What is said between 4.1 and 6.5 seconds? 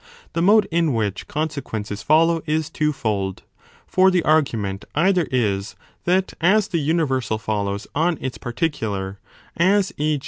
argument either is that